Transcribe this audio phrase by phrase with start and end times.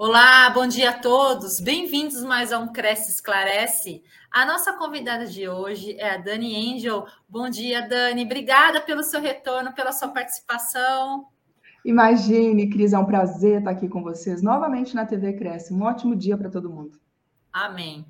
[0.00, 1.58] Olá, bom dia a todos.
[1.58, 4.00] Bem-vindos mais a um Cresce Esclarece.
[4.30, 7.04] A nossa convidada de hoje é a Dani Angel.
[7.28, 8.24] Bom dia, Dani.
[8.24, 11.26] Obrigada pelo seu retorno, pela sua participação.
[11.84, 15.74] Imagine, Cris, é um prazer estar aqui com vocês novamente na TV Cresce.
[15.74, 16.96] Um ótimo dia para todo mundo.
[17.52, 18.06] Amém.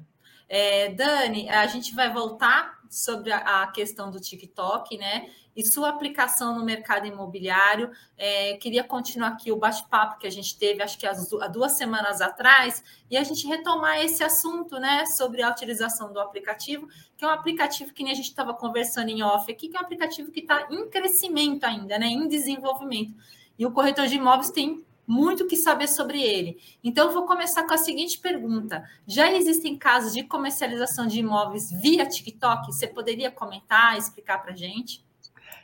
[0.46, 5.30] É, Dani, a gente vai voltar sobre a, questão do TikTok, né?
[5.55, 7.91] E sua aplicação no mercado imobiliário.
[8.16, 11.12] É, queria continuar aqui o bate-papo que a gente teve, acho que há
[11.48, 15.05] duas semanas atrás, e a gente retomar esse assunto, né?
[15.06, 19.09] Sobre a utilização do aplicativo, que é um aplicativo que nem a gente estava conversando
[19.09, 22.06] em off aqui, que é um aplicativo que está em crescimento ainda, né?
[22.06, 23.14] Em desenvolvimento.
[23.59, 26.59] E o corretor de imóveis tem muito que saber sobre ele.
[26.85, 32.07] Então, vou começar com a seguinte pergunta: já existem casos de comercialização de imóveis via
[32.07, 32.67] TikTok?
[32.67, 35.03] Você poderia comentar, explicar para a gente?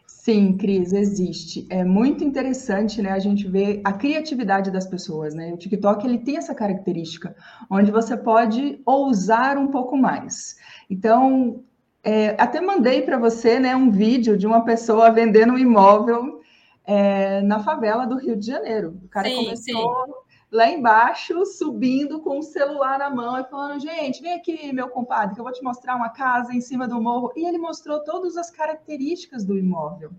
[0.07, 1.67] Sim, Cris, existe.
[1.69, 5.53] É muito interessante, né, a gente ver a criatividade das pessoas, né?
[5.53, 7.37] O TikTok ele tem essa característica,
[7.69, 10.57] onde você pode ousar um pouco mais.
[10.89, 11.63] Então,
[12.03, 16.41] é, até mandei para você, né, um vídeo de uma pessoa vendendo um imóvel
[16.85, 19.01] é, na favela do Rio de Janeiro.
[19.05, 20.13] O cara sim, começou sim.
[20.51, 25.35] lá embaixo, subindo com o celular na mão e falando: gente, vem aqui, meu compadre,
[25.35, 27.33] que eu vou te mostrar uma casa em cima do morro.
[27.37, 30.13] E ele mostrou todas as características do imóvel.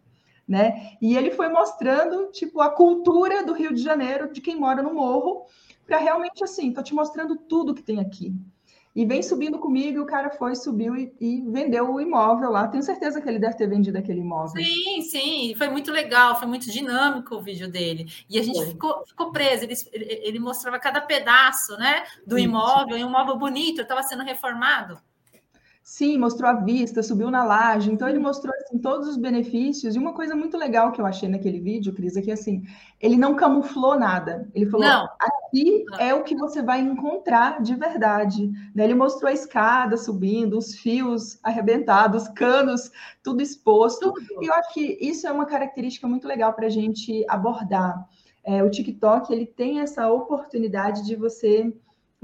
[0.48, 0.96] Né?
[1.02, 4.94] E ele foi mostrando tipo a cultura do Rio de Janeiro de quem mora no
[4.94, 5.48] morro
[5.88, 8.32] para realmente assim, tô te mostrando tudo que tem aqui
[8.96, 12.66] e vem subindo comigo, e o cara foi, subiu e, e, vendeu o imóvel lá.
[12.70, 14.64] Tenho certeza que ele deve ter vendido aquele imóvel.
[14.64, 18.06] Sim, sim, foi muito legal, foi muito dinâmico o vídeo dele.
[18.30, 23.04] E a gente ficou, ficou preso, ele, ele, mostrava cada pedaço né, do imóvel, e
[23.04, 24.98] um imóvel bonito, estava sendo reformado.
[25.88, 27.92] Sim, mostrou a vista, subiu na laje.
[27.92, 29.96] Então, ele mostrou assim, todos os benefícios.
[29.96, 32.64] E uma coisa muito legal que eu achei naquele vídeo, Cris, é que assim,
[33.00, 34.50] ele não camuflou nada.
[34.56, 35.08] Ele falou: não.
[35.20, 38.52] aqui é o que você vai encontrar de verdade.
[38.76, 44.12] Ele mostrou a escada subindo, os fios arrebentados, canos, tudo exposto.
[44.12, 44.44] Tudo.
[44.44, 48.10] E eu acho que isso é uma característica muito legal para a gente abordar.
[48.44, 51.72] É, o TikTok ele tem essa oportunidade de você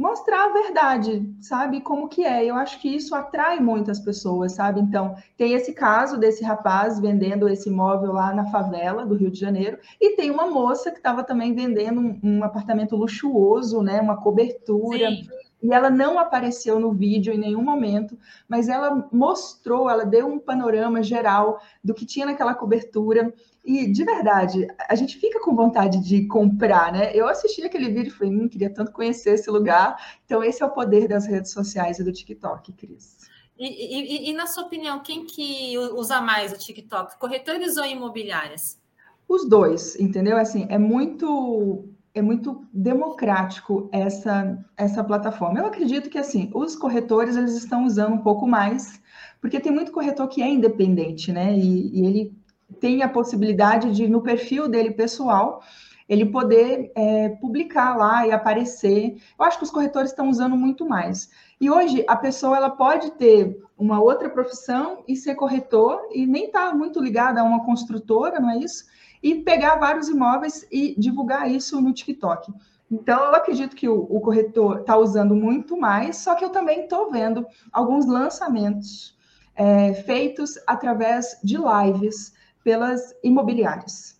[0.02, 1.80] mostrar a verdade, sabe?
[1.80, 2.44] Como que é.
[2.44, 4.82] Eu acho que isso atrai muitas pessoas, sabe?
[4.82, 9.40] Então, tem esse caso desse rapaz vendendo esse imóvel lá na favela do Rio de
[9.40, 14.02] Janeiro, e tem uma moça que estava também vendendo um, um, apartamento luxuoso, né?
[14.02, 15.10] Uma cobertura.
[15.10, 15.28] Sim.
[15.62, 18.18] E ela não apareceu no vídeo em nenhum momento,
[18.48, 23.34] mas ela mostrou, ela deu um panorama geral do que tinha naquela cobertura.
[23.64, 27.12] E, de verdade, a gente fica com vontade de comprar, né?
[27.14, 30.18] Eu assisti aquele vídeo e falei, hum, queria tanto conhecer esse lugar.
[30.26, 33.30] Então, esse é o poder das redes sociais e do TikTok, Cris.
[33.58, 37.20] E, e, e, na sua opinião, quem que usa mais o TikTok?
[37.20, 38.82] Corretores ou imobiliárias?
[39.28, 40.38] Os dois, entendeu?
[40.38, 45.60] Assim, é muito é muito democrático essa essa plataforma.
[45.60, 49.02] Eu acredito que assim, os corretores eles estão usando um pouco mais,
[49.40, 51.54] porque tem muito corretor que é independente, né?
[51.58, 52.42] E, e ele
[52.80, 55.62] tem a possibilidade de, no perfil dele pessoal,
[56.08, 59.16] ele poder é, publicar lá e aparecer.
[59.40, 61.30] Eu acho que os corretores estão usando muito mais.
[61.60, 66.46] E hoje a pessoa ela pode ter uma outra profissão e ser corretor e nem
[66.46, 68.86] estar tá muito ligada a uma construtora, não é isso?
[69.22, 72.52] E pegar vários imóveis e divulgar isso no TikTok.
[72.92, 76.82] Então, eu acredito que o, o corretor está usando muito mais, só que eu também
[76.82, 79.16] estou vendo alguns lançamentos
[79.56, 82.34] é, feitos através de lives
[82.64, 84.20] pelas imobiliárias,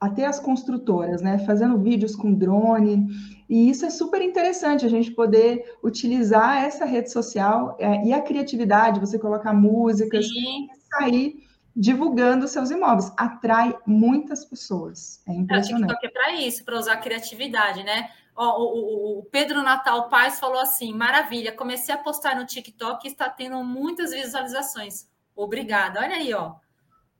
[0.00, 1.38] até as construtoras, né?
[1.38, 3.06] Fazendo vídeos com drone.
[3.48, 8.20] E isso é super interessante, a gente poder utilizar essa rede social é, e a
[8.20, 10.66] criatividade, você colocar músicas Sim.
[10.66, 11.47] e sair
[11.78, 13.12] divulgando seus imóveis.
[13.16, 15.22] Atrai muitas pessoas.
[15.28, 15.92] É impressionante.
[15.92, 18.10] É, o TikTok é para isso, para usar a criatividade, né?
[18.34, 23.10] Ó, o, o, Pedro Natal Paz falou assim: maravilha, comecei a postar no TikTok e
[23.10, 25.08] está tendo muitas visualizações.
[25.34, 26.00] Obrigada.
[26.00, 26.56] Olha aí, ó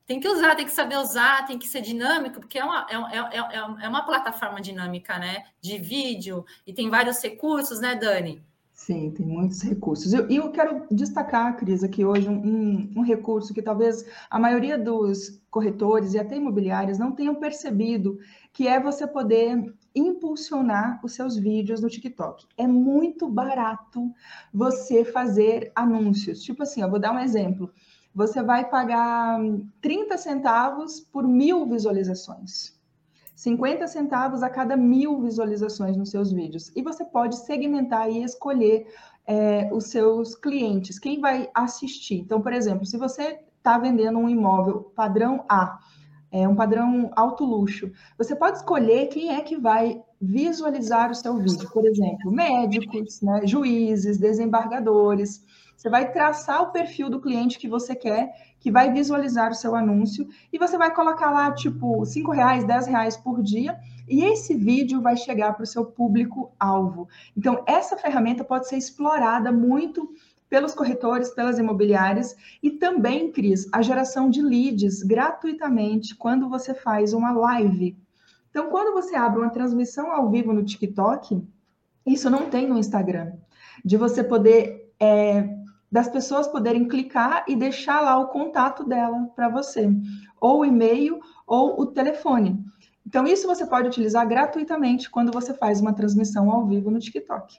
[0.08, 3.18] tem que usar, tem que saber usar, tem que ser dinâmico, porque é uma, é,
[3.18, 5.44] é, é, é uma plataforma dinâmica, né?
[5.60, 8.42] De vídeo, e tem vários recursos, né, Dani?
[8.78, 10.12] Sim, tem muitos recursos.
[10.12, 14.78] E eu, eu, quero destacar, Cris, aqui hoje um, um, recurso que talvez a maioria
[14.78, 18.20] dos corretores e até imobiliários não tenham percebido,
[18.52, 22.46] que é você poder impulsionar os seus vídeos no TikTok.
[22.56, 24.12] É muito barato
[24.54, 26.44] você fazer anúncios.
[26.44, 27.72] Tipo assim, eu vou dar um exemplo
[28.14, 29.38] você vai pagar
[29.80, 32.77] 30 centavos por mil visualizações.
[33.38, 36.72] 50 centavos a cada mil visualizações nos seus vídeos.
[36.74, 38.88] E você pode segmentar e escolher
[39.24, 42.16] é, os seus clientes, quem vai assistir.
[42.16, 45.78] Então, por exemplo, se você está vendendo um imóvel padrão A,
[46.32, 47.92] é um padrão alto luxo.
[48.18, 51.70] Você pode escolher quem é que vai visualizar o seu vídeo.
[51.70, 55.44] Por exemplo, médicos, né, juízes, desembargadores.
[55.78, 59.76] Você vai traçar o perfil do cliente que você quer, que vai visualizar o seu
[59.76, 63.78] anúncio, e você vai colocar lá, tipo, cinco reais, dez reais por dia,
[64.08, 67.08] e esse vídeo vai chegar para o seu público-alvo.
[67.36, 70.12] Então, essa ferramenta pode ser explorada muito
[70.50, 77.12] pelos corretores, pelas imobiliárias e também, Cris, a geração de leads gratuitamente quando você faz
[77.12, 77.96] uma live.
[78.50, 81.40] Então, quando você abre uma transmissão ao vivo no TikTok,
[82.04, 83.34] isso não tem no Instagram,
[83.84, 85.57] de você poder, é,
[85.90, 89.88] das pessoas poderem clicar e deixar lá o contato dela para você,
[90.40, 92.62] ou o e-mail ou o telefone.
[93.06, 97.58] Então, isso você pode utilizar gratuitamente quando você faz uma transmissão ao vivo no TikTok.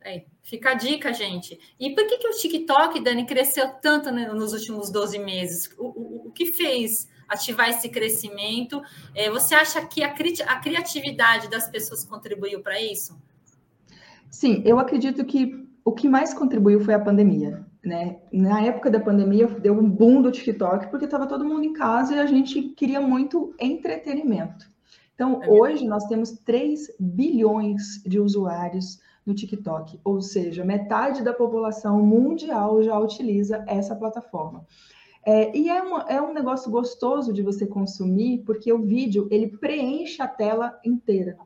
[0.00, 1.58] É, fica a dica, gente.
[1.78, 5.70] E por que, que o TikTok, Dani, cresceu tanto nos últimos 12 meses?
[5.76, 8.80] O, o, o que fez ativar esse crescimento?
[9.14, 13.20] É, você acha que a, cri a criatividade das pessoas contribuiu para isso?
[14.30, 17.64] Sim, eu acredito que o que mais contribuiu foi a pandemia.
[17.82, 18.18] Né?
[18.30, 22.14] Na época da pandemia, deu um boom do TikTok, porque estava todo mundo em casa
[22.14, 24.70] e a gente queria muito entretenimento.
[25.14, 31.32] Então, é hoje nós temos 3 bilhões de usuários no TikTok, ou seja, metade da
[31.32, 34.66] população mundial já utiliza essa plataforma.
[35.24, 39.46] É, e é, uma, é um negócio gostoso de você consumir, porque o vídeo ele
[39.46, 41.38] preenche a tela inteira.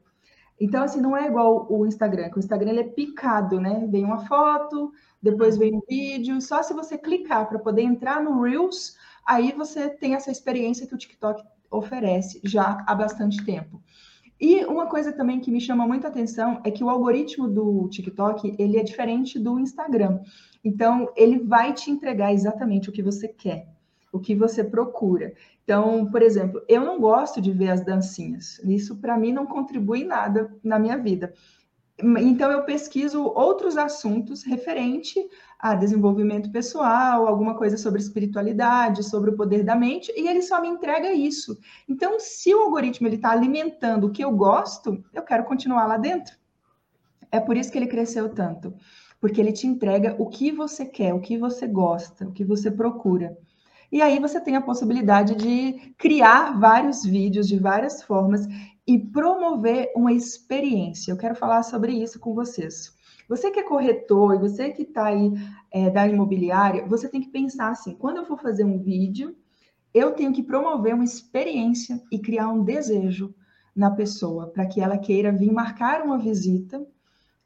[0.63, 3.85] Então, assim, não é igual o Instagram, que o Instagram ele é picado, né?
[3.91, 8.41] Vem uma foto, depois vem um vídeo, só se você clicar para poder entrar no
[8.41, 13.83] Reels, aí você tem essa experiência que o TikTok oferece já há bastante tempo.
[14.41, 18.55] E uma coisa também que me chama muita atenção é que o algoritmo do TikTok,
[18.57, 20.21] ele é diferente do Instagram.
[20.63, 23.67] Então, ele vai te entregar exatamente o que você quer,
[24.13, 25.33] o que você procura.
[25.65, 28.61] Então, por exemplo, eu não gosto de ver as dancinhas.
[28.65, 31.33] Isso para mim não contribui nada na minha vida.
[31.99, 35.25] Então, eu pesquiso outros assuntos referente
[35.59, 40.61] a desenvolvimento pessoal, alguma coisa sobre espiritualidade, sobre o poder da mente, e ele só
[40.61, 41.57] me entrega isso.
[41.89, 46.35] Então, se o algoritmo está alimentando o que eu gosto, eu quero continuar lá dentro.
[47.31, 48.75] É por isso que ele cresceu tanto,
[49.21, 52.71] porque ele te entrega o que você quer, o que você gosta, o que você
[52.71, 53.39] procura.
[53.93, 58.49] E aí você tem a possibilidade de criar vários vídeos de várias formas
[58.87, 61.13] e promover uma experiência.
[61.13, 62.95] Eu quero falar sobre isso com vocês.
[63.29, 65.31] Você que é corretor, você que está aí
[65.71, 69.37] é, da imobiliária, você tem que pensar assim: quando eu for fazer um vídeo,
[69.93, 73.35] eu tenho que promover uma experiência e criar um desejo
[73.77, 76.83] na pessoa para que ela queira vir marcar uma visita.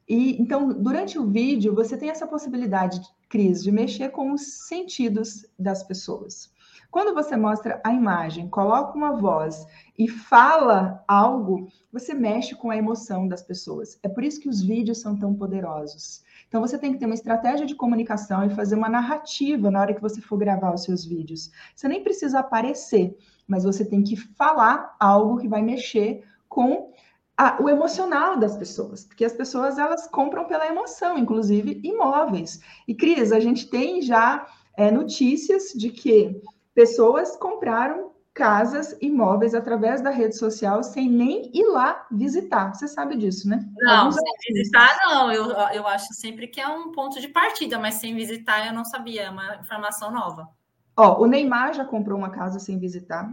[0.07, 5.45] E então, durante o vídeo, você tem essa possibilidade, Cris, de mexer com os sentidos
[5.57, 6.51] das pessoas.
[6.89, 12.77] Quando você mostra a imagem, coloca uma voz e fala algo, você mexe com a
[12.77, 13.99] emoção das pessoas.
[14.01, 16.23] É por isso que os vídeos são tão poderosos.
[16.47, 19.93] Então você tem que ter uma estratégia de comunicação e fazer uma narrativa na hora
[19.93, 21.51] que você for gravar os seus vídeos.
[21.75, 26.91] Você nem precisa aparecer, mas você tem que falar algo que vai mexer com
[27.37, 32.59] a, o emocional das pessoas, porque as pessoas elas compram pela emoção, inclusive imóveis.
[32.87, 36.41] E Cris, a gente tem já é, notícias de que
[36.73, 42.73] pessoas compraram casas, imóveis através da rede social sem nem ir lá visitar.
[42.73, 43.67] Você sabe disso, né?
[43.77, 45.31] Não, Alguns sem visitar não.
[45.31, 48.85] Eu, eu acho sempre que é um ponto de partida, mas sem visitar eu não
[48.85, 50.47] sabia, é uma informação nova.
[50.95, 53.27] Ó, o Neymar já comprou uma casa sem visitar.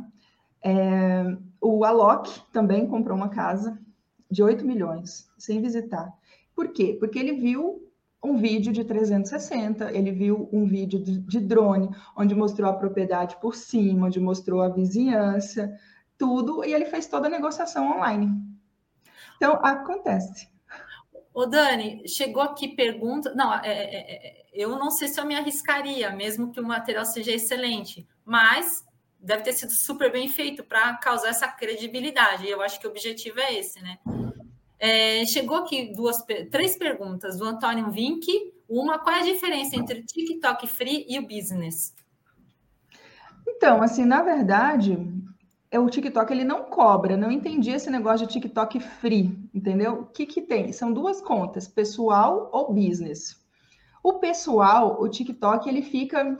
[0.62, 3.78] É, o Alok também comprou uma casa
[4.34, 6.12] de 8 milhões sem visitar.
[6.54, 6.96] Por quê?
[6.98, 7.80] Porque ele viu
[8.22, 13.54] um vídeo de 360, ele viu um vídeo de, drone, onde mostrou a propriedade por
[13.54, 15.72] cima, onde mostrou a vizinhança,
[16.16, 18.30] tudo, e ele fez toda a negociação online.
[19.36, 20.48] Então, acontece.
[21.34, 23.34] Ô, Dani, chegou aqui pergunta.
[23.34, 27.04] Não, é, é, é, eu não sei se eu me arriscaria, mesmo que o material
[27.04, 28.84] seja excelente, mas
[29.24, 32.46] deve ter sido super bem feito para causar essa credibilidade.
[32.46, 33.98] Eu acho que o objetivo é esse, né?
[34.78, 38.26] É, chegou aqui duas, três perguntas do Antônio Vink.
[38.68, 41.94] Uma, qual é a diferença entre TikTok Free e o Business?
[43.46, 44.98] Então, assim, na verdade,
[45.70, 47.16] é o TikTok ele não cobra.
[47.16, 50.00] Não entendi esse negócio de TikTok Free, entendeu?
[50.00, 50.70] O que que tem?
[50.72, 53.42] São duas contas, pessoal ou business.
[54.02, 56.38] O pessoal, o TikTok, ele fica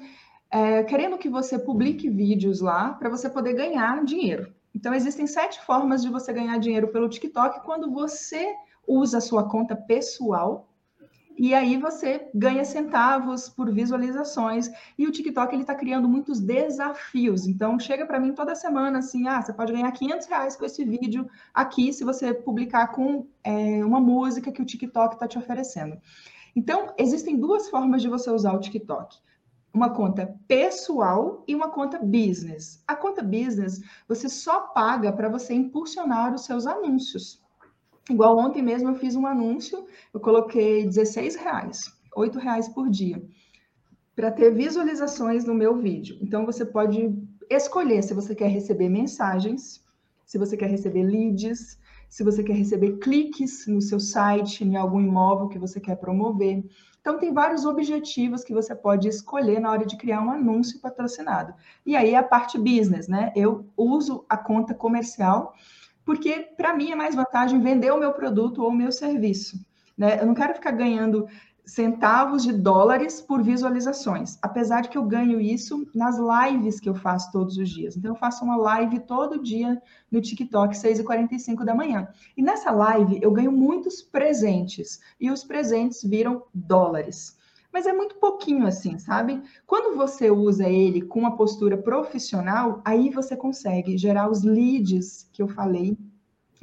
[0.55, 4.55] é, querendo que você publique vídeos lá para você poder ganhar dinheiro.
[4.73, 8.55] Então, existem sete formas de você ganhar dinheiro pelo TikTok quando você
[8.87, 10.69] usa a sua conta pessoal
[11.37, 14.71] e aí você ganha centavos por visualizações.
[14.97, 17.49] E o TikTok ele está criando muitos desafios.
[17.49, 20.85] Então chega para mim toda semana assim, ah, você pode ganhar 500 reais com esse
[20.85, 25.97] vídeo aqui se você publicar com é, uma música que o TikTok está te oferecendo.
[26.55, 29.19] Então existem duas formas de você usar o TikTok.
[29.75, 32.81] Uma conta pessoal e uma conta business.
[32.87, 37.43] A conta business você só paga para você impulsionar os seus anúncios.
[38.09, 43.21] Igual ontem mesmo eu fiz um anúncio, eu coloquei 16 reais, 8 reais por dia,
[44.15, 46.19] para ter visualizações no meu vídeo.
[46.23, 47.13] Então você pode
[47.51, 49.83] escolher se você quer receber mensagens,
[50.25, 55.01] se você quer receber leads, se você quer receber cliques no seu site, em algum
[55.01, 56.65] imóvel que você quer promover.
[57.01, 61.55] Então, tem vários objetivos que você pode escolher na hora de criar um anúncio patrocinado.
[61.85, 63.33] E aí, a parte business, né?
[63.37, 65.55] Eu uso a conta comercial
[66.05, 69.59] porque para mim é mais vantagem vender o meu produto ou o meu serviço.
[69.97, 70.21] Né?
[70.21, 71.27] Eu não quero ficar ganhando
[71.65, 76.95] centavos de dólares por visualizações, apesar de que eu ganho isso nas lives que eu
[76.95, 77.97] faço todos os dias.
[77.97, 79.81] Então, eu faço uma live todo dia
[80.11, 82.09] no TikTok, 6h45 da manhã.
[82.37, 87.37] E nessa live eu ganho muitos presentes, e os presentes viram dólares
[87.75, 89.43] mas é muito pouquinho assim, sabe?
[89.67, 95.43] Quando você usa ele com uma postura profissional, aí você consegue gerar os leads que
[95.43, 95.99] eu falei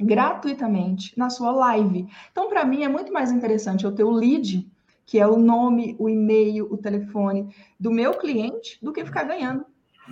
[0.00, 2.08] gratuitamente na sua live.
[2.30, 4.66] Então, para mim, é muito mais interessante eu ter o lead,
[5.04, 9.64] que é o nome, o e-mail, o telefone do meu cliente, do que ficar ganhando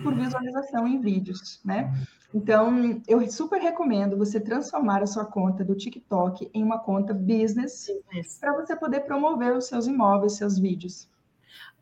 [0.03, 1.93] por visualização em vídeos, né?
[2.33, 7.89] Então, eu super recomendo você transformar a sua conta do TikTok em uma conta business,
[8.39, 11.09] para você poder promover os seus imóveis, seus vídeos.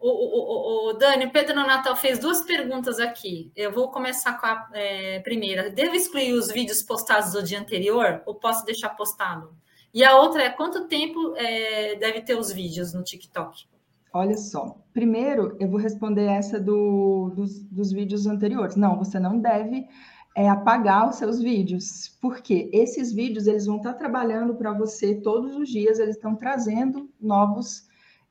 [0.00, 3.50] O, o, o, Dani, o Pedro Natal fez duas perguntas aqui.
[3.54, 5.70] Eu vou começar com a é, primeira.
[5.70, 9.52] Devo excluir os vídeos postados do dia anterior ou posso deixar postado?
[9.92, 13.66] E a outra é quanto tempo é, deve ter os vídeos no TikTok?
[14.12, 14.76] Olha só.
[14.92, 18.76] Primeiro, eu vou responder essa do, dos, dos vídeos anteriores.
[18.76, 19.86] Não, você não deve
[20.34, 25.56] é apagar os seus vídeos, porque esses vídeos eles vão estar trabalhando para você todos
[25.56, 27.88] os dias, eles estão trazendo novos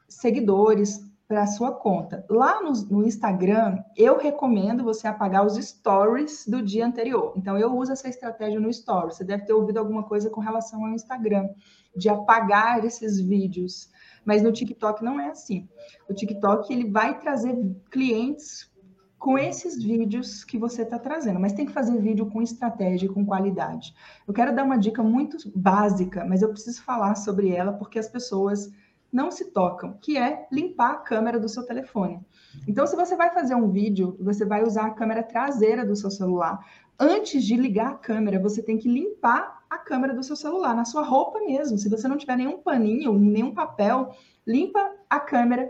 [0.08, 2.26] seguidores para sua conta.
[2.30, 7.34] Lá no, no, Instagram, eu recomendo você apagar os stories do dia anterior.
[7.36, 9.18] Então, eu uso essa estratégia no stories.
[9.18, 11.50] Você deve ter ouvido alguma coisa com relação ao Instagram,
[11.96, 13.90] de apagar esses vídeos.
[14.24, 15.68] Mas no TikTok não é assim.
[16.10, 17.56] O TikTok ele vai trazer
[17.92, 18.72] clientes
[19.20, 23.26] com esses vídeos que você está trazendo, mas tem que fazer vídeo com estratégia, com
[23.26, 23.94] qualidade.
[24.28, 28.08] Eu quero dar uma dica muito básica, mas eu preciso falar sobre ela porque as
[28.08, 28.72] pessoas
[29.18, 32.22] não se tocam, que é limpar a câmera do seu telefone.
[32.68, 36.12] Então, se você vai fazer um vídeo, você vai usar a câmera traseira do seu
[36.12, 36.64] celular.
[37.00, 40.86] Antes de ligar a câmera, você tem que limpar a câmera do seu celular, na
[40.86, 41.80] sua roupa mesmo.
[41.80, 45.68] Se você não tiver nenhum paninho, nenhum papel, limpa a câmera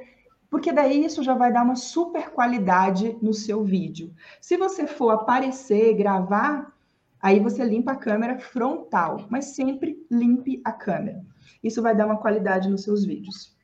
[0.50, 4.14] porque daí isso já vai dar uma super qualidade no seu vídeo.
[4.40, 6.74] Se você for aparecer, gravar,
[7.22, 11.24] aí você limpa a câmera frontal, mas sempre limpe a câmera.
[11.64, 13.56] Isso vai dar uma qualidade nos seus vídeos.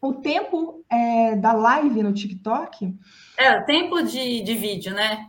[0.00, 2.96] O tempo é, da live no TikTok.
[3.36, 5.26] É, tempo de, de vídeo, né?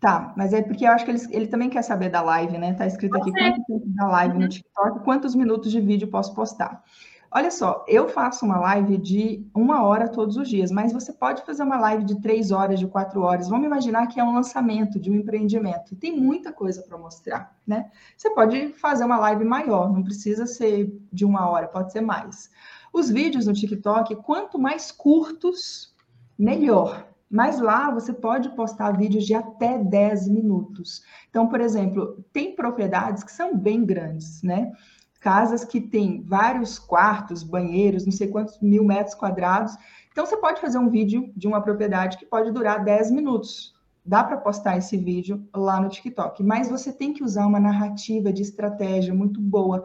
[0.00, 2.72] Tá, mas é porque eu acho que ele, ele também quer saber da live, né?
[2.72, 4.48] Tá escrito aqui quanto tempo da live no uhum.
[4.48, 6.82] TikTok, quantos minutos de vídeo posso postar.
[7.32, 11.42] Olha só, eu faço uma live de uma hora todos os dias, mas você pode
[11.42, 13.48] fazer uma live de três horas, de quatro horas.
[13.48, 15.94] Vamos imaginar que é um lançamento de um empreendimento.
[15.94, 17.88] Tem muita coisa para mostrar, né?
[18.16, 22.50] Você pode fazer uma live maior, não precisa ser de uma hora, pode ser mais.
[22.92, 25.94] Os vídeos no TikTok, quanto mais curtos,
[26.36, 27.06] melhor.
[27.30, 31.04] Mas lá você pode postar vídeos de até 10 minutos.
[31.28, 34.72] Então, por exemplo, tem propriedades que são bem grandes, né?
[35.20, 39.76] Casas que têm vários quartos, banheiros, não sei quantos mil metros quadrados.
[40.10, 43.78] Então, você pode fazer um vídeo de uma propriedade que pode durar 10 minutos.
[44.04, 48.32] Dá para postar esse vídeo lá no TikTok, mas você tem que usar uma narrativa
[48.32, 49.84] de estratégia muito boa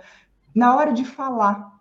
[0.55, 1.79] na hora de falar.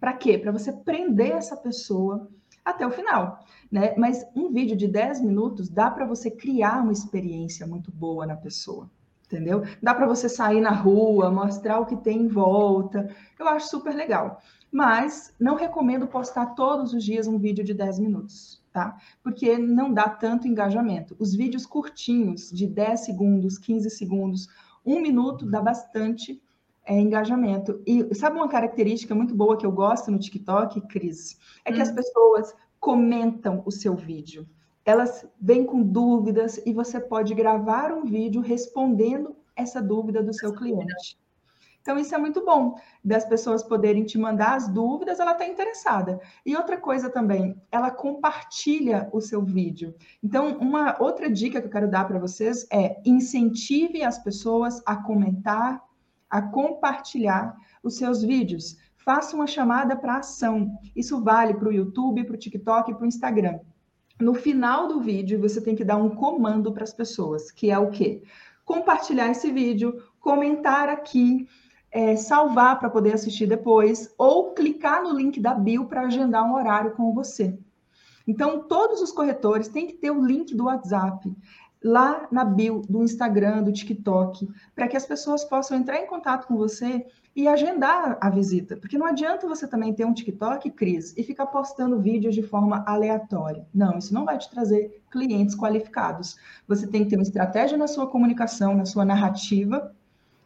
[0.00, 0.38] Para quê?
[0.38, 2.30] Para você prender essa pessoa
[2.64, 3.38] até o final,
[3.70, 3.94] né?
[3.96, 8.36] Mas um vídeo de 10 minutos dá para você criar uma experiência muito boa na
[8.36, 8.90] pessoa
[9.26, 9.64] entendeu?
[9.82, 13.14] Dá para você sair na rua, mostrar o que tem em volta.
[13.38, 14.40] Eu acho super legal.
[14.70, 18.96] Mas não recomendo postar todos os dias um vídeo de 10 minutos, tá?
[19.22, 21.16] Porque não dá tanto engajamento.
[21.18, 24.48] Os vídeos curtinhos, de 10 segundos, 15 segundos,
[24.84, 26.40] um minuto, dá bastante
[26.84, 27.82] é, engajamento.
[27.86, 31.38] E sabe uma característica muito boa que eu gosto no TikTok, Cris?
[31.64, 31.82] É que hum.
[31.82, 34.46] as pessoas comentam o seu vídeo
[34.86, 40.54] elas vêm com dúvidas e você pode gravar um vídeo respondendo essa dúvida do seu
[40.54, 41.18] cliente.
[41.80, 42.74] Então, isso é muito bom,
[43.04, 46.20] das pessoas poderem te mandar as dúvidas, ela está interessada.
[46.44, 49.94] E outra coisa também, ela compartilha o seu vídeo.
[50.22, 54.96] Então, uma outra dica que eu quero dar para vocês é incentive as pessoas a
[54.96, 55.80] comentar,
[56.28, 58.76] a compartilhar os seus vídeos.
[58.96, 60.76] Faça uma chamada para ação.
[60.94, 63.60] Isso vale para o YouTube, para o TikTok e para o Instagram.
[64.18, 67.78] No final do vídeo, você tem que dar um comando para as pessoas, que é
[67.78, 68.22] o quê?
[68.64, 71.46] Compartilhar esse vídeo, comentar aqui,
[71.90, 76.54] é, salvar para poder assistir depois, ou clicar no link da bio para agendar um
[76.54, 77.58] horário com você.
[78.26, 81.32] Então, todos os corretores têm que ter o link do WhatsApp
[81.86, 86.48] lá na bio do Instagram, do TikTok, para que as pessoas possam entrar em contato
[86.48, 88.76] com você e agendar a visita.
[88.76, 92.82] Porque não adianta você também ter um TikTok, Cris, e ficar postando vídeos de forma
[92.86, 93.64] aleatória.
[93.72, 96.36] Não, isso não vai te trazer clientes qualificados.
[96.66, 99.94] Você tem que ter uma estratégia na sua comunicação, na sua narrativa,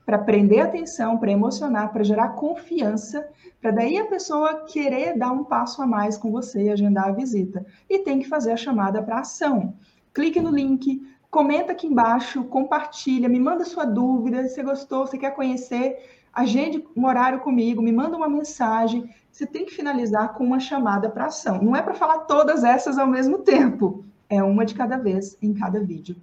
[0.04, 3.26] para prender atenção, para emocionar, para gerar confiança,
[3.62, 7.12] para daí a pessoa querer dar um passo a mais com você e agendar a
[7.12, 7.64] visita.
[7.88, 9.74] E tem que fazer a chamada para ação.
[10.12, 15.16] Clique no link, comenta aqui embaixo, compartilha, me manda sua dúvida, se você gostou, se
[15.16, 19.08] quer conhecer, agende um horário comigo, me manda uma mensagem.
[19.30, 21.62] Você tem que finalizar com uma chamada para ação.
[21.62, 25.54] Não é para falar todas essas ao mesmo tempo, é uma de cada vez em
[25.54, 26.16] cada vídeo.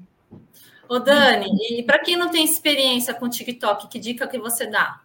[0.89, 5.01] Ô, Dani, e para quem não tem experiência com TikTok, que dica que você dá?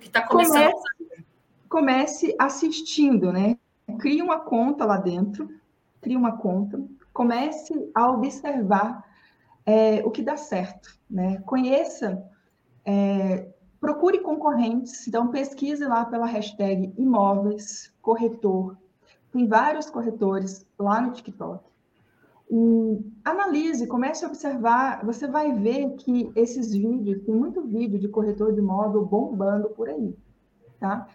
[0.00, 1.26] Que está começando comece,
[1.68, 3.56] comece assistindo, né?
[3.98, 5.48] Crie uma conta lá dentro,
[6.00, 6.80] crie uma conta,
[7.12, 9.04] comece a observar
[9.66, 11.38] é, o que dá certo, né?
[11.46, 12.22] Conheça,
[12.84, 13.48] é,
[13.80, 18.76] procure concorrentes, então pesquise lá pela hashtag imóveis corretor.
[19.32, 21.64] Tem vários corretores lá no TikTok.
[22.50, 28.08] E analise, comece a observar, você vai ver que esses vídeos, tem muito vídeo de
[28.08, 30.14] corretor de imóvel bombando por aí,
[30.78, 31.08] tá?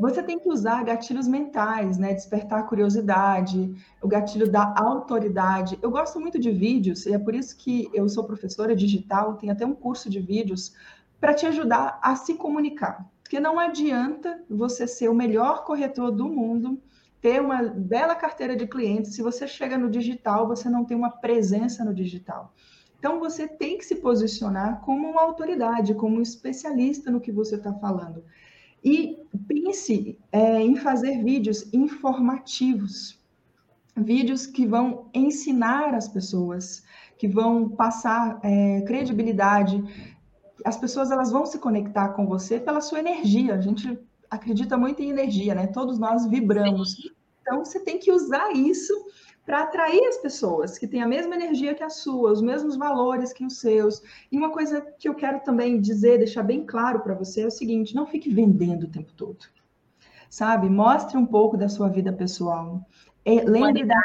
[0.00, 2.14] Você tem que usar gatilhos mentais, né?
[2.14, 5.78] Despertar a curiosidade, o gatilho da autoridade.
[5.82, 9.52] Eu gosto muito de vídeos, e é por isso que eu sou professora digital, tenho
[9.52, 10.72] até um curso de vídeos
[11.20, 13.06] para te ajudar a se comunicar.
[13.22, 16.80] Porque não adianta você ser o melhor corretor do mundo,
[17.20, 21.10] ter uma bela carteira de clientes, se você chega no digital, você não tem uma
[21.10, 22.54] presença no digital.
[22.98, 27.56] Então, você tem que se posicionar como uma autoridade, como um especialista no que você
[27.56, 28.24] está falando.
[28.84, 33.18] E pense é, em fazer vídeos informativos,
[33.96, 36.82] vídeos que vão ensinar as pessoas,
[37.18, 39.82] que vão passar é, credibilidade.
[40.64, 43.54] As pessoas elas vão se conectar com você pela sua energia.
[43.54, 43.98] A gente
[44.30, 45.66] acredita muito em energia, né?
[45.66, 46.96] Todos nós vibramos.
[47.42, 48.94] Então você tem que usar isso
[49.50, 53.32] para atrair as pessoas que têm a mesma energia que a sua, os mesmos valores
[53.32, 54.00] que os seus.
[54.30, 57.50] E uma coisa que eu quero também dizer, deixar bem claro para você é o
[57.50, 59.44] seguinte: não fique vendendo o tempo todo.
[60.28, 60.70] Sabe?
[60.70, 62.86] Mostre um pouco da sua vida pessoal.
[63.24, 64.00] É, lembre da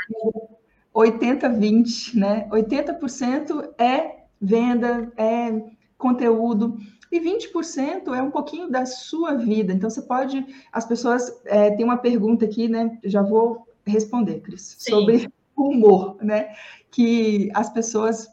[0.95, 2.49] 80-20, né?
[2.49, 5.61] 80% é venda, é
[5.95, 6.75] conteúdo,
[7.11, 9.71] e 20% é um pouquinho da sua vida.
[9.71, 10.43] Então, você pode.
[10.73, 11.31] As pessoas.
[11.45, 12.97] É, uma pergunta aqui, né?
[13.03, 14.91] Já vou responder, Cris, Sim.
[14.91, 16.49] sobre humor, né?
[16.91, 18.27] Que as pessoas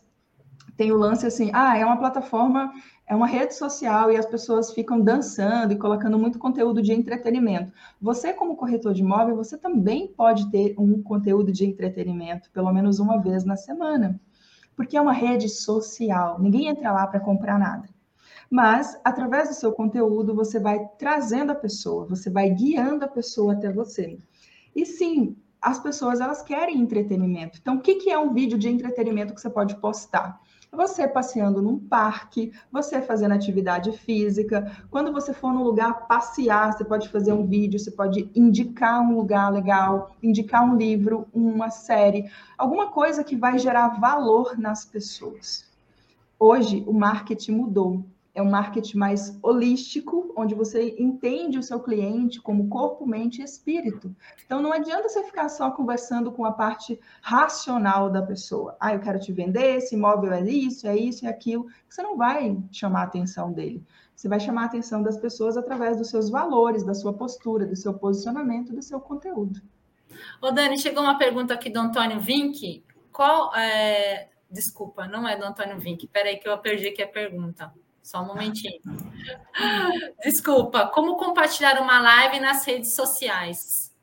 [0.77, 2.73] têm o lance assim, ah, é uma plataforma,
[3.07, 7.73] é uma rede social e as pessoas ficam dançando e colocando muito conteúdo de entretenimento.
[8.01, 12.99] Você, como corretor de imóvel, você também pode ter um conteúdo de entretenimento, pelo menos
[12.99, 14.19] uma vez na semana,
[14.75, 17.89] porque é uma rede social, ninguém entra lá para comprar nada.
[18.51, 23.55] Mas, através do seu conteúdo, você vai trazendo a pessoa, você vai guiando a pessoa
[23.55, 24.19] até você.
[24.75, 27.59] E sim, as pessoas elas querem entretenimento.
[27.63, 30.41] Então, o que, que é um vídeo de entretenimento que você pode postar?
[30.73, 34.75] Você passeando num parque, você fazendo atividade física.
[34.91, 39.15] Quando você for num lugar passear, você pode fazer um vídeo, você pode indicar um
[39.15, 45.71] lugar legal, indicar um livro, uma série, alguma coisa que vai gerar valor nas pessoas.
[46.39, 52.41] Hoje, o marketing mudou é um marketing mais holístico, onde você entende o seu cliente
[52.41, 54.15] como corpo, mente e espírito.
[54.45, 58.77] Então, não adianta você ficar só conversando com a parte racional da pessoa.
[58.81, 61.67] Ah, eu quero te vender, esse imóvel é isso, é isso, é aquilo.
[61.89, 63.85] Você não vai chamar a atenção dele.
[64.17, 67.77] Você vai chamar a atenção das pessoas através dos seus valores, da sua postura, do
[67.77, 69.61] seu posicionamento, do seu conteúdo.
[70.41, 72.85] Ô, Dani, chegou uma pergunta aqui do Antônio Vink.
[73.13, 74.29] Qual é...
[74.51, 76.07] Desculpa, não é do Antônio Vink.
[76.09, 77.73] Peraí que eu perdi aqui a pergunta.
[78.03, 78.81] Só um momentinho.
[80.25, 83.95] Desculpa, como compartilhar uma live nas redes sociais?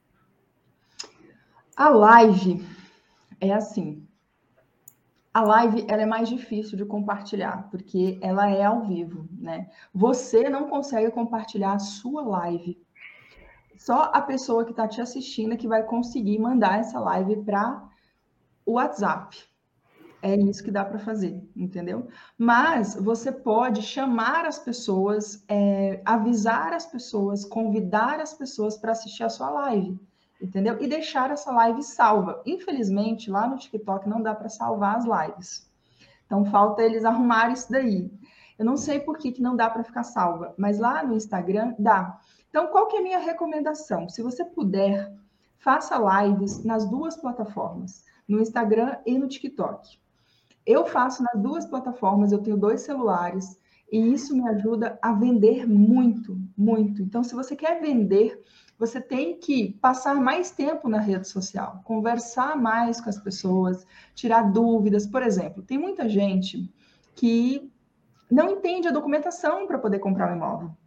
[1.75, 2.65] A live
[3.41, 4.07] é assim.
[5.33, 9.69] A live ela é mais difícil de compartilhar, porque ela é ao vivo, né?
[9.93, 12.81] Você não consegue compartilhar a sua live.
[13.77, 17.81] Só a pessoa que está te assistindo é que vai conseguir mandar essa live para
[18.65, 19.48] o WhatsApp.
[20.21, 22.07] É isso que dá para fazer, entendeu?
[22.37, 29.23] Mas você pode chamar as pessoas, é, avisar as pessoas, convidar as pessoas para assistir
[29.23, 29.97] a sua live
[30.41, 30.77] entendeu?
[30.81, 32.41] E deixar essa live salva.
[32.45, 35.69] Infelizmente, lá no TikTok não dá para salvar as lives.
[36.25, 38.09] Então, falta eles arrumarem isso daí.
[38.57, 41.73] Eu não sei por que, que não dá para ficar salva, mas lá no Instagram
[41.79, 42.19] dá.
[42.49, 44.09] Então, qual que é a minha recomendação?
[44.09, 45.13] Se você puder,
[45.57, 49.99] faça lives nas duas plataformas, no Instagram e no TikTok.
[50.69, 53.59] Eu faço nas duas plataformas, eu tenho dois celulares,
[53.91, 57.01] e isso me ajuda a vender muito, muito.
[57.01, 58.39] Então, se você quer vender,
[58.77, 64.43] você tem que passar mais tempo na rede social, conversar mais com as pessoas, tirar
[64.51, 65.07] dúvidas.
[65.07, 66.71] Por exemplo, tem muita gente
[67.15, 67.67] que
[68.29, 70.77] não entende a documentação para poder comprar um imóvel.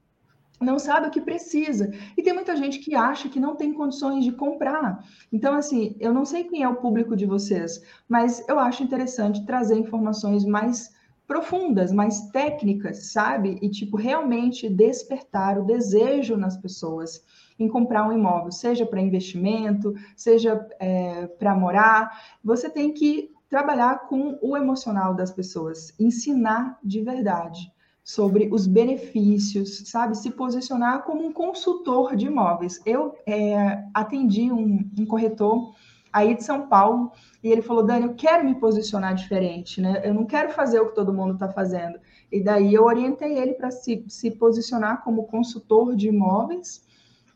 [0.63, 1.93] Não sabe o que precisa.
[2.17, 5.05] E tem muita gente que acha que não tem condições de comprar.
[5.33, 9.45] Então, assim, eu não sei quem é o público de vocês, mas eu acho interessante
[9.45, 10.91] trazer informações mais
[11.27, 13.59] profundas, mais técnicas, sabe?
[13.63, 17.25] E, tipo, realmente despertar o desejo nas pessoas
[17.59, 22.11] em comprar um imóvel, seja para investimento, seja é, para morar,
[22.43, 27.72] você tem que trabalhar com o emocional das pessoas, ensinar de verdade
[28.05, 30.17] sobre os benefícios, sabe?
[30.17, 32.81] Se posicionar como um consultor de imóveis.
[32.85, 35.73] Eu é, atendi um, um corretor
[36.13, 37.11] aí de São Paulo,
[37.43, 40.03] e ele falou, Dani, eu quero me posicionar diferente, né?
[40.05, 41.99] Eu não quero fazer o que todo mundo está fazendo.
[42.31, 46.85] E daí eu orientei ele para se, se posicionar como consultor de imóveis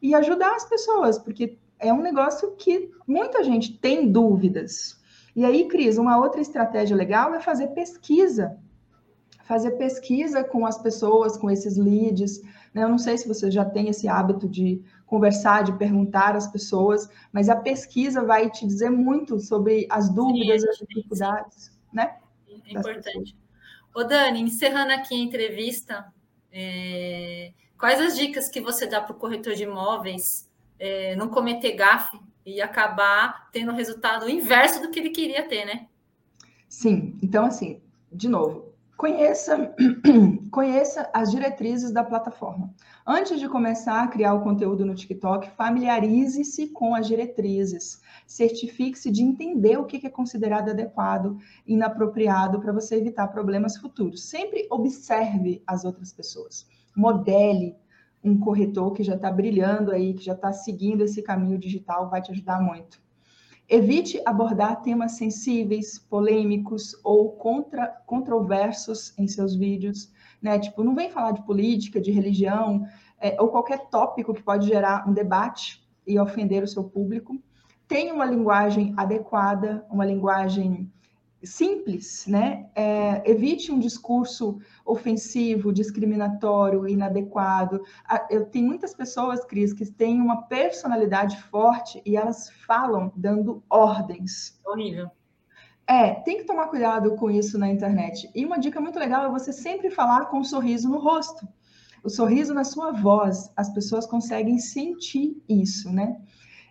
[0.03, 5.01] e ajudar as pessoas, porque é um negócio que muita gente tem dúvidas.
[5.35, 8.59] E aí, Cris, uma outra estratégia legal é fazer pesquisa.
[9.47, 12.43] Fazer pesquisa com as pessoas, com esses leads.
[12.75, 12.83] Né?
[12.83, 17.09] Eu não sei se você já tem esse hábito de conversar, de perguntar às pessoas,
[17.33, 21.71] mas a pesquisa vai te dizer muito sobre as dúvidas, sim, as dificuldades, sim.
[21.93, 22.17] né?
[22.67, 23.37] É importante.
[23.95, 26.13] Ô, Dani, encerrando aqui a entrevista,
[26.53, 27.53] é...
[27.79, 32.19] Quais as dicas que você dá para o corretor de imóveis é, não cometer gafe
[32.45, 35.87] e acabar tendo o resultado inverso do que ele queria ter, né?
[36.69, 39.75] Sim, então assim, de novo, conheça,
[40.51, 42.75] conheça as diretrizes da plataforma.
[43.07, 48.01] Antes de começar a criar o conteúdo no TikTok, familiarize-se com as diretrizes.
[48.27, 54.29] Certifique-se de entender o que é considerado adequado, inapropriado, para você evitar problemas futuros.
[54.29, 57.77] Sempre observe as outras pessoas modele
[58.25, 62.21] um corretor que já está brilhando aí, que já está seguindo esse caminho digital, vai
[62.21, 63.01] te ajudar muito.
[63.69, 70.59] Evite abordar temas sensíveis, polêmicos ou contra, controversos em seus vídeos, né?
[70.59, 72.87] Tipo, não vem falar de política, de religião,
[73.21, 77.43] é, ou qualquer tópico que pode gerar um debate e ofender o seu público.
[77.89, 80.91] Tenha uma linguagem adequada, uma linguagem
[81.43, 82.69] simples, né?
[82.75, 87.83] É, evite um discurso ofensivo, discriminatório, inadequado.
[88.31, 94.59] Eu tenho muitas pessoas, Cris, que têm uma personalidade forte e elas falam dando ordens.
[94.65, 95.11] Horrível.
[95.87, 98.29] É, tem que tomar cuidado com isso na internet.
[98.35, 101.47] E uma dica muito legal é você sempre falar com um sorriso no rosto.
[102.03, 106.21] O sorriso na sua voz, as pessoas conseguem sentir isso, né?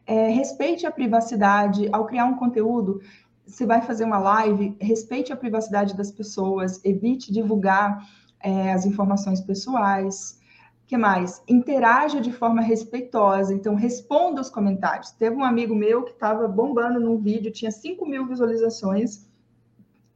[0.06, 3.01] É, respeite a privacidade ao criar um conteúdo
[3.45, 7.99] você vai fazer uma live, respeite a privacidade das pessoas, evite divulgar
[8.39, 10.39] é, as informações pessoais.
[10.88, 11.41] que mais?
[11.47, 15.12] Interaja de forma respeitosa, então responda os comentários.
[15.12, 19.27] Teve um amigo meu que estava bombando num vídeo, tinha 5 mil visualizações,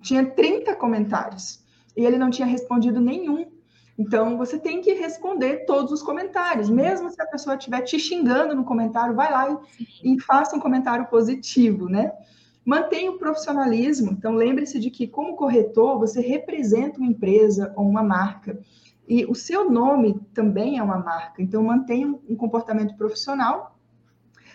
[0.01, 1.63] tinha 30 comentários,
[1.95, 3.51] e ele não tinha respondido nenhum.
[3.97, 8.55] Então, você tem que responder todos os comentários, mesmo se a pessoa estiver te xingando
[8.55, 9.59] no comentário, vai lá
[10.01, 12.13] e, e faça um comentário positivo, né?
[12.69, 14.11] Mantenha o profissionalismo.
[14.11, 18.59] Então, lembre-se de que, como corretor, você representa uma empresa ou uma marca.
[19.07, 21.41] E o seu nome também é uma marca.
[21.41, 23.75] Então, mantenha um comportamento profissional,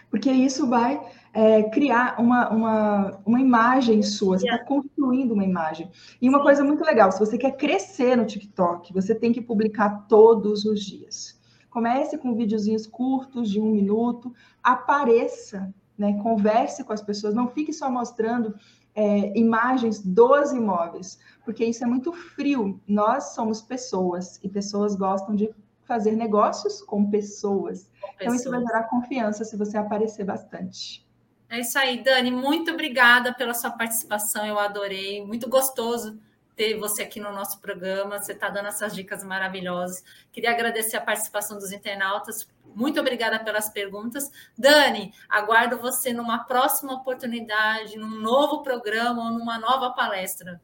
[0.09, 4.39] porque isso vai é, criar uma, uma, uma imagem sua.
[4.39, 5.91] Você está construindo uma imagem.
[6.23, 10.07] E uma coisa muito legal: se você quer crescer no TikTok, você tem que publicar
[10.07, 11.37] todos os dias.
[11.69, 16.15] Comece com videozinhos curtos, de um minuto, apareça né?
[16.23, 18.55] Converse com as pessoas, não fique só mostrando
[18.95, 22.81] é, imagens dos imóveis, porque isso é muito frio.
[22.87, 25.51] Nós somos pessoas e pessoas gostam de
[25.85, 27.91] fazer negócios com pessoas.
[28.01, 28.21] Com pessoas.
[28.21, 31.05] Então, isso vai gerar confiança se você aparecer bastante.
[31.49, 32.31] É isso aí, Dani.
[32.31, 34.47] Muito obrigada pela sua participação.
[34.47, 35.25] Eu adorei.
[35.25, 36.19] Muito gostoso
[36.57, 38.21] ter você aqui no nosso programa.
[38.21, 40.03] Você está dando essas dicas maravilhosas.
[40.33, 42.49] Queria agradecer a participação dos internautas.
[42.75, 44.31] Muito obrigada pelas perguntas.
[44.57, 50.61] Dani, aguardo você numa próxima oportunidade, num novo programa ou numa nova palestra.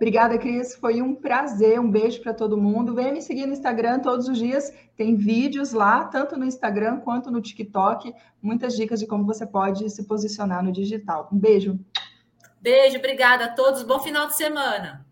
[0.00, 0.74] Obrigada, Cris.
[0.76, 1.78] Foi um prazer.
[1.78, 2.94] Um beijo para todo mundo.
[2.94, 4.72] Venha me seguir no Instagram todos os dias.
[4.96, 8.14] Tem vídeos lá, tanto no Instagram quanto no TikTok.
[8.40, 11.28] Muitas dicas de como você pode se posicionar no digital.
[11.30, 11.78] Um beijo.
[12.62, 13.82] Beijo, obrigada a todos.
[13.82, 15.09] Bom final de semana.